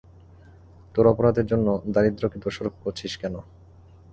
[0.95, 3.35] তোর অপরাধের জন্য দারিদ্রকে দোষারোপ করিছিস কেন?